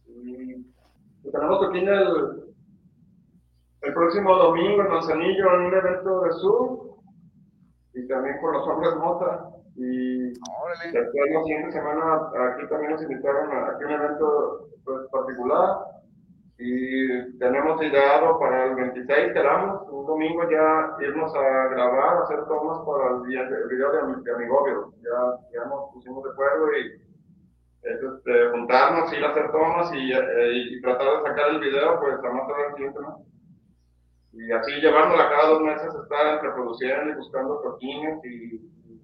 [0.05, 2.47] Pues tenemos aquí en el,
[3.81, 6.79] el próximo domingo en Manzanillo en un evento de sur
[7.93, 9.49] y también con los hombres Mota.
[9.75, 10.91] Y Órale.
[10.91, 15.77] después la siguiente semana aquí también nos invitaron a, aquí un evento pues, particular
[16.57, 22.79] y tenemos ideado para el 26, quedamos, un domingo ya irnos a grabar, hacer tomas
[22.83, 24.91] para el, día- el video de, Ami- de.
[25.03, 27.07] Ya, ya nos pusimos de acuerdo y
[27.83, 31.99] es este, juntarnos, ir a hacer tomas y, eh, y, tratar de sacar el video,
[31.99, 33.09] pues a más tarde el siguiente mes.
[34.37, 39.01] Y así llevándola cada dos meses, estar reproduciendo y buscando toquines y, y,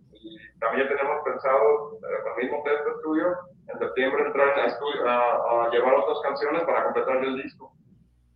[0.60, 3.36] también tenemos pensado, eh, con el mismo texto estudio,
[3.68, 7.74] en septiembre entrar a, estudio, a, a, llevar otras canciones para completar el disco.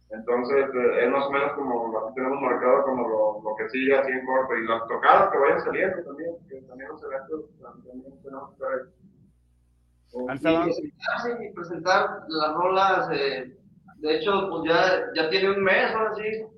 [0.09, 3.95] Entonces, eh, es más o menos como que tenemos marcado como lo, lo que sigue
[3.95, 8.21] así en corto y las tocadas que vayan saliendo también, que también los eventos también
[8.23, 8.81] tenemos que estar ahí.
[11.45, 13.55] Y presentar las rolas, eh,
[13.97, 16.56] de hecho, pues ya, ya tiene un mes, ahora sí.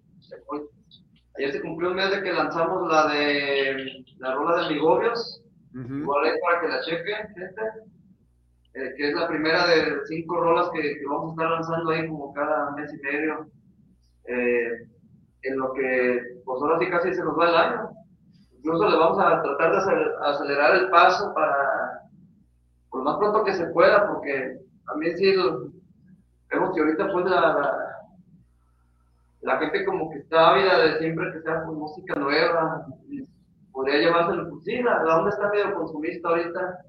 [1.38, 5.42] Ayer se cumplió un mes de que lanzamos la de la rola de Migobios.
[5.74, 7.62] Igual es para que la chequen, gente.
[8.74, 12.08] Eh, que es la primera de cinco rolas que, que, vamos a estar lanzando ahí
[12.08, 13.48] como cada mes y medio.
[14.26, 14.88] Eh,
[15.44, 17.89] en lo que, pues ahora sí casi se nos va el año.
[18.58, 22.02] Incluso le vamos a tratar de acelerar el paso para
[22.89, 25.34] por lo más pronto que se pueda, porque también sí
[26.50, 27.88] vemos que ahorita pues la, la,
[29.41, 32.86] la, gente como que está ávida de siempre que sea con música nueva,
[33.71, 36.80] podría llevarse pues sí, la, la onda está medio consumista ahorita,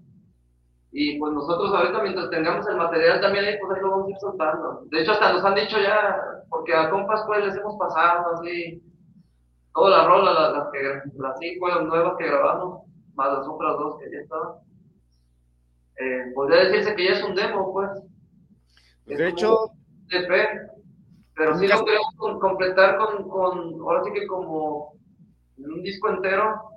[0.92, 4.10] y pues nosotros ahorita mientras tengamos el material también ahí pues ahí lo vamos a
[4.10, 4.82] ir soltando.
[4.90, 6.16] De hecho hasta nos han dicho ya,
[6.48, 8.82] porque a compas pues les hemos pasado así,
[9.72, 10.82] todas las rolas, las, las, que,
[11.16, 12.84] las cinco nuevas que grabamos,
[13.14, 14.54] más las otras dos que ya estaban
[16.00, 17.90] eh, podría decirse que ya es un demo, pues.
[19.06, 19.70] De hecho.
[21.40, 24.92] Pero sí lo queremos completar con, con, ahora sí que como
[25.56, 26.70] un disco entero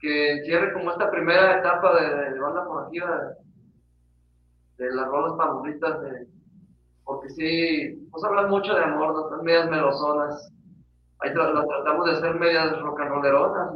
[0.00, 3.36] que encierre como esta primera etapa de, de banda formativa
[4.76, 6.26] de, de, las rolas favoritas, de,
[7.04, 10.52] porque sí, pues hablan mucho de amor, no medias melosonas.
[11.20, 13.70] Ahí las tratamos de hacer medias rock and rolleronas,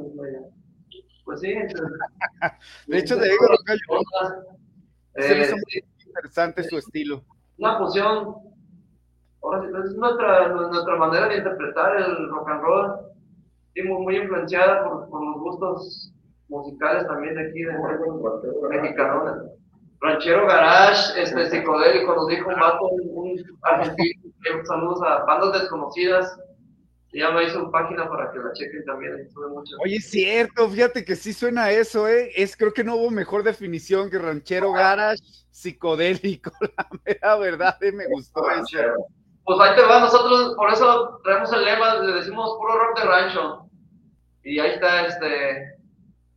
[1.24, 1.54] pues sí.
[2.88, 3.46] de hecho, de digo,
[5.14, 7.22] eh, muy interesante su estilo.
[7.58, 8.48] Una fusión.
[9.42, 12.92] Ahora sí, es nuestra, nuestra manera de interpretar el rock and roll.
[13.74, 16.12] Sí, muy, muy influenciada por, por, los gustos
[16.48, 19.50] musicales también de aquí, de, de mexicanos.
[20.00, 24.30] Ranchero Garage, este psicodélico, nos dijo un vato, un argentino,
[24.64, 26.38] saludos a bandas desconocidas
[27.12, 29.28] ya me hizo una página para que la chequen también.
[29.82, 32.30] Oye, es cierto, fíjate que sí suena eso, ¿eh?
[32.36, 37.92] Es, creo que no hubo mejor definición que ranchero garage psicodélico, la mera verdad, ¿eh?
[37.92, 38.78] me gustó eso.
[39.48, 43.06] Pues ahí te va, nosotros por eso traemos el lema, le decimos puro rock de
[43.06, 43.70] rancho.
[44.42, 45.78] Y ahí está, este,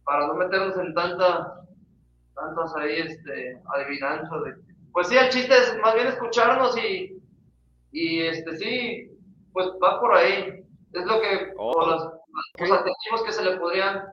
[0.06, 1.62] para no meternos en tanta,
[2.34, 4.44] tantas ahí, este, adivinanzas.
[4.46, 4.56] De...
[4.94, 7.22] Pues sí, el chiste es más bien escucharnos y,
[7.92, 9.12] y este, sí,
[9.52, 10.64] pues va por ahí.
[10.94, 12.70] Es lo que, oh, por los, okay.
[12.70, 14.06] los, adjetivos que se le podrían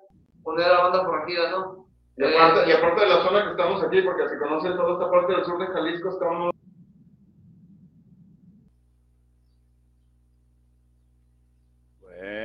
[0.42, 1.86] poner a la banda forajida, ¿no?
[2.16, 5.08] Y aparte, y aparte, de la zona que estamos aquí, porque si conocen toda esta
[5.08, 6.57] parte del sur de Jalisco, estamos...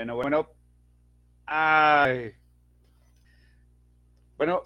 [0.04, 0.50] Bueno, bueno.
[4.36, 4.64] Bueno,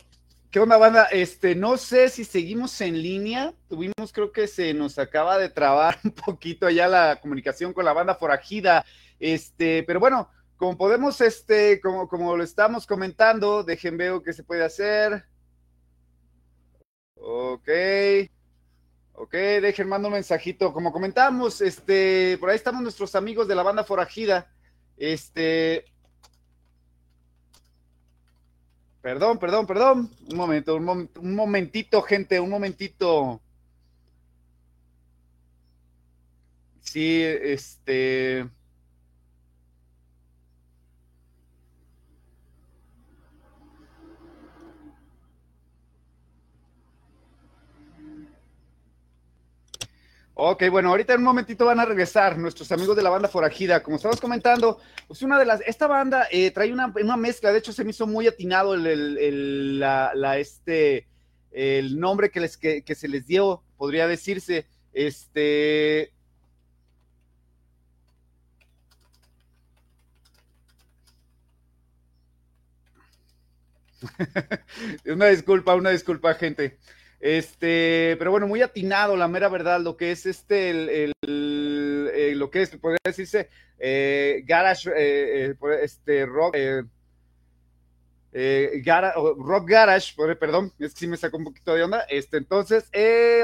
[0.49, 1.03] ¿qué onda, banda?
[1.11, 3.53] Este, no sé si seguimos en línea.
[3.69, 7.93] Tuvimos, creo que se nos acaba de trabar un poquito allá la comunicación con la
[7.93, 8.83] banda forajida.
[9.19, 14.43] Este, pero bueno, como podemos, este, como, como lo estamos comentando, dejen ver qué se
[14.43, 15.23] puede hacer.
[17.13, 17.69] Ok.
[19.13, 20.73] Ok, dejen mando un mensajito.
[20.73, 24.51] Como comentamos, este, por ahí estamos nuestros amigos de la banda forajida.
[24.97, 25.85] Este.
[29.01, 30.11] Perdón, perdón, perdón.
[30.29, 33.41] Un momento, un, mom un momentito, gente, un momentito.
[36.81, 38.49] Sí, este.
[50.39, 53.81] Ok, bueno, ahorita en un momentito van a regresar nuestros amigos de la banda Forajida.
[53.81, 57.57] Como estamos comentando, pues una de las, esta banda eh, trae una, una, mezcla, de
[57.57, 61.07] hecho se me hizo muy atinado el, el, la, este,
[61.49, 66.13] el nombre que, les, que, que, se les dio, podría decirse, este...
[75.07, 76.77] una disculpa, una disculpa, gente.
[77.19, 82.11] Este, pero bueno, muy atinado, la mera verdad, lo que es este, el, el, el
[82.13, 83.49] eh, lo que es, podría decirse,
[83.79, 86.83] eh, garage, eh, eh este, rock, eh,
[88.83, 92.91] gara, rock garage, perdón, es que sí me sacó un poquito de onda, este, entonces,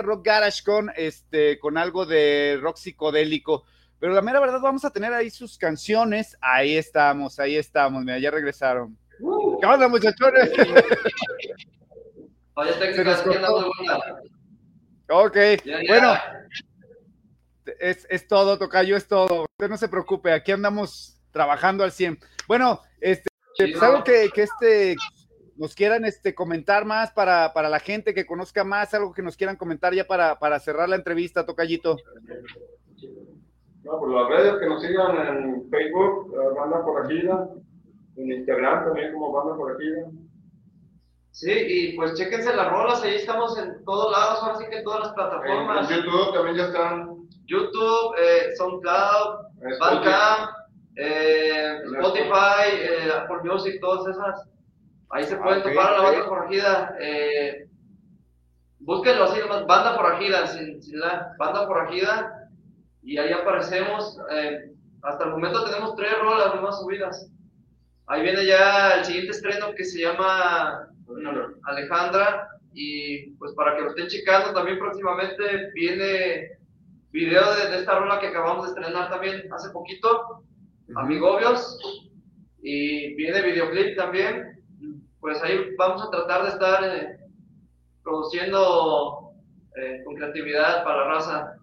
[0.04, 3.64] rock garage con, este, con algo de rock psicodélico,
[4.00, 8.20] pero la mera verdad, vamos a tener ahí sus canciones, ahí estamos, ahí estamos, mira,
[8.20, 8.96] ya regresaron.
[9.20, 9.60] Uh.
[9.60, 10.52] ¿Qué onda, muchachones?
[15.10, 15.36] Ok,
[15.66, 15.88] Ya, ya.
[15.88, 16.14] bueno,
[17.80, 19.46] es, es todo, Tocayo, es todo.
[19.58, 22.18] Usted no se preocupe, aquí andamos trabajando al 100.
[22.48, 23.88] Bueno, este, Sí, pues no.
[23.88, 24.96] algo que, que este
[25.56, 29.38] nos quieran este, comentar más para, para la gente que conozca más, algo que nos
[29.38, 31.96] quieran comentar ya para, para cerrar la entrevista, Tocayito.
[33.84, 37.50] No, pues las redes que nos sigan en Facebook, eh, Banda Corregida,
[38.16, 40.08] en Instagram también como Banda Corregida.
[41.34, 44.84] Sí, y pues chéquense las rolas, ahí estamos en todos lados, ahora sí que en
[44.84, 45.90] todas las plataformas.
[45.90, 47.10] en YouTube también ya están.
[47.46, 49.46] YouTube, eh, SoundCloud,
[49.80, 50.52] Bandcamp,
[50.96, 54.48] eh, Spotify, eh, Apple Music, todas esas.
[55.10, 56.96] Ahí se pueden topar a la banda forajida.
[57.00, 57.66] Eh,
[58.80, 62.48] búsquenlo así banda forajida, sin, sin la banda forajida.
[63.02, 64.20] Y ahí aparecemos.
[64.32, 64.70] eh,
[65.02, 67.28] hasta el momento tenemos tres rolas nomás subidas.
[68.06, 70.88] Ahí viene ya el siguiente estreno que se llama
[71.64, 72.50] Alejandra.
[72.74, 76.58] Y pues para que lo estén checando también próximamente viene
[77.12, 80.44] video de, de esta rola que acabamos de estrenar también hace poquito,
[80.96, 81.80] Amigobios,
[82.64, 84.60] y viene videoclip también.
[85.20, 87.18] Pues ahí vamos a tratar de estar eh,
[88.04, 89.32] produciendo
[89.76, 91.58] eh, con creatividad para la raza,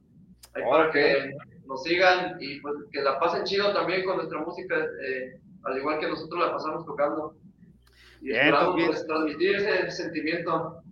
[0.54, 1.34] ahí para que
[1.66, 5.98] nos sigan y pues que la pasen chido también con nuestra música, eh, al igual
[5.98, 7.34] que nosotros la pasamos tocando.
[8.20, 10.82] Y Bien, pues, transmitir ese sentimiento.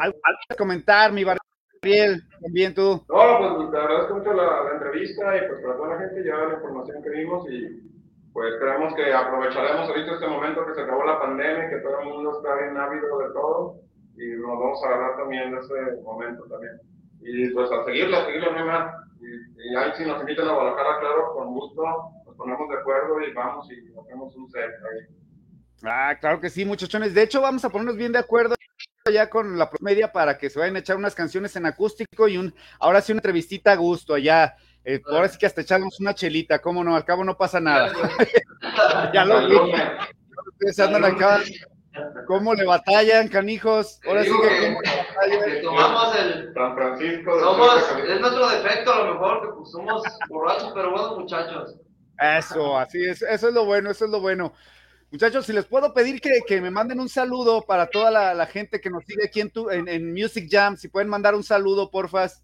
[0.00, 3.04] Algo, que comentar, mi Gabriel, también tú.
[3.08, 6.36] No, pues te agradezco mucho la, la entrevista y pues para toda la gente ya
[6.36, 7.92] la información que dimos y
[8.32, 12.08] pues creemos que aprovecharemos ahorita este momento que se acabó la pandemia, que todo el
[12.08, 13.80] mundo está bien ávido de todo
[14.16, 16.80] y nos vamos a agarrar también de ese momento también.
[17.20, 18.94] Y pues a seguirle, a hay más.
[19.20, 21.82] Y, y ahí si nos invitan a Guadalajara, claro, con gusto,
[22.26, 25.21] nos ponemos de acuerdo y vamos y hacemos un set ahí.
[25.84, 27.14] Ah, claro que sí, muchachones.
[27.14, 28.54] De hecho, vamos a ponernos bien de acuerdo
[29.12, 32.36] ya con la promedia para que se vayan a echar unas canciones en acústico y
[32.38, 34.54] un, ahora sí una entrevistita a gusto allá.
[34.84, 37.92] Eh, ahora sí que hasta echarnos una chelita, cómo no, al cabo no pasa nada.
[39.12, 39.56] Ya lo vi.
[40.52, 41.40] Ustedes andan acá,
[42.28, 44.00] cómo le batallan, canijos.
[44.06, 45.50] Ahora sí que que- cómo le batallan.
[45.50, 47.40] Que tomamos el, San Francisco.
[47.40, 51.74] Somos, es nuestro defecto a lo mejor, que pues somos borrachos, pero buenos muchachos.
[52.20, 54.52] Eso, así es, eso es lo bueno, eso es lo bueno.
[55.12, 58.46] Muchachos, si les puedo pedir que, que me manden un saludo para toda la, la
[58.46, 61.42] gente que nos sigue aquí en, tu, en, en Music Jam, si pueden mandar un
[61.42, 62.42] saludo, porfas.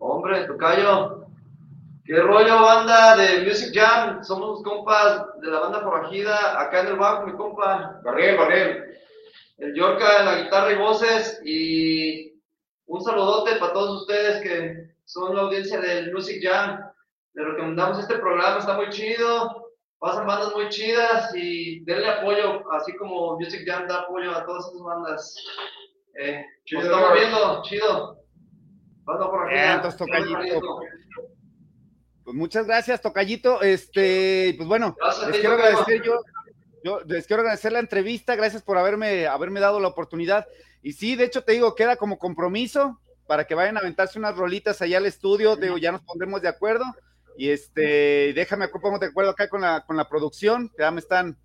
[0.00, 1.28] Hombre, Tocayo,
[2.04, 6.96] qué rollo banda de Music Jam, somos compas de la banda forajida, acá en el
[6.96, 8.84] bajo mi compa, Gabriel, Gabriel.
[9.58, 12.32] el Yorka en la guitarra y voces, y
[12.86, 16.80] un saludote para todos ustedes que son la audiencia del Music Jam,
[17.34, 19.70] les recomendamos este programa, está muy chido,
[20.02, 24.66] pasan bandas muy chidas y denle apoyo, así como Music Jam da apoyo a todas
[24.66, 25.36] esas bandas.
[26.18, 28.18] Eh, Chido, nos estamos viendo, chido.
[29.04, 29.56] Banda por aquí.
[29.56, 30.80] Entonces, tocallito.
[32.24, 33.62] Pues muchas gracias, Tocayito.
[33.62, 36.20] Este, pues bueno, Gracias, les quiero agradecer yo,
[36.84, 40.46] yo les quiero agradecer la entrevista, gracias por haberme, haberme dado la oportunidad.
[40.82, 44.36] Y sí, de hecho te digo, queda como compromiso para que vayan a aventarse unas
[44.36, 46.84] rolitas allá al estudio, digo, ya nos pondremos de acuerdo.
[47.36, 51.00] Y este, déjame pongo de acuerdo acá con la, con la producción, que ya me
[51.00, 51.36] están,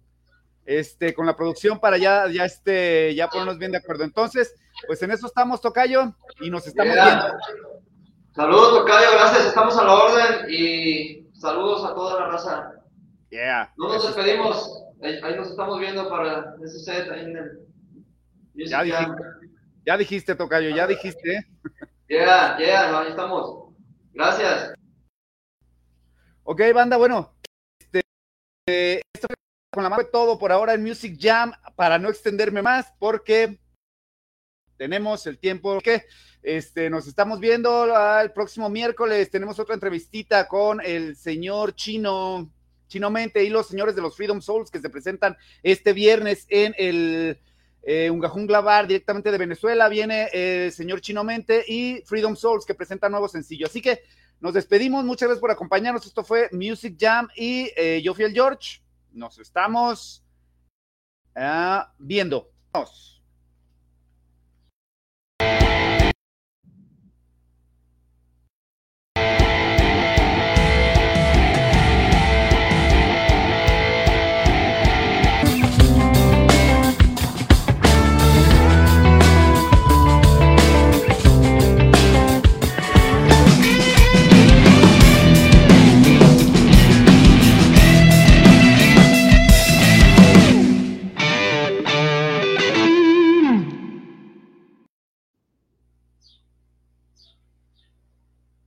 [0.66, 4.04] este, con la producción para ya, ya este, ya ponernos bien de acuerdo.
[4.04, 4.54] Entonces,
[4.86, 7.06] pues en eso estamos, Tocayo, y nos estamos Yeah.
[7.06, 7.40] viendo.
[8.36, 12.72] Saludos, Tocayo, gracias, estamos a la orden y saludos a toda la raza.
[13.30, 13.74] Yeah.
[13.78, 18.84] No nos despedimos, ahí, ahí nos estamos viendo para ese set ahí en el Ya
[18.84, 19.24] dijiste,
[19.86, 21.48] ya dijiste, Tocayo, ya dijiste.
[22.10, 23.74] Yeah, yeah, ahí estamos.
[24.14, 24.74] Gracias.
[26.50, 27.36] Ok, banda, bueno,
[27.78, 28.04] este,
[28.70, 29.28] eh, esto
[29.70, 33.60] con la mano fue todo por ahora en Music Jam, para no extenderme más, porque
[34.78, 36.06] tenemos el tiempo que
[36.42, 42.50] este, nos estamos viendo el próximo miércoles, tenemos otra entrevistita con el señor Chino,
[42.88, 46.74] Chino Mente y los señores de los Freedom Souls que se presentan este viernes en
[46.78, 47.42] el
[47.84, 52.74] eh, Ungajungla Bar directamente de Venezuela, viene el señor Chino Mente y Freedom Souls que
[52.74, 54.00] presenta nuevo sencillo, así que
[54.40, 56.06] nos despedimos, muchas gracias por acompañarnos.
[56.06, 58.82] Esto fue Music Jam y eh, yo fui el George.
[59.12, 60.24] Nos estamos
[61.36, 62.52] ah, viendo.